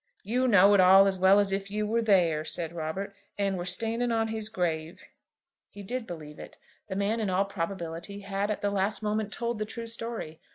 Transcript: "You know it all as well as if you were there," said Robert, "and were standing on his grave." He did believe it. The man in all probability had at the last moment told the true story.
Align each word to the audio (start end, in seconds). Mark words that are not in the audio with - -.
"You 0.23 0.47
know 0.47 0.73
it 0.73 0.79
all 0.79 1.05
as 1.05 1.19
well 1.19 1.39
as 1.39 1.51
if 1.51 1.69
you 1.69 1.85
were 1.85 2.01
there," 2.01 2.43
said 2.43 2.73
Robert, 2.73 3.13
"and 3.37 3.55
were 3.55 3.65
standing 3.67 4.11
on 4.11 4.29
his 4.29 4.49
grave." 4.49 4.99
He 5.69 5.83
did 5.83 6.07
believe 6.07 6.39
it. 6.39 6.57
The 6.87 6.95
man 6.95 7.19
in 7.19 7.29
all 7.29 7.45
probability 7.45 8.21
had 8.21 8.49
at 8.49 8.61
the 8.61 8.71
last 8.71 9.03
moment 9.03 9.31
told 9.31 9.59
the 9.59 9.65
true 9.67 9.85
story. 9.85 10.41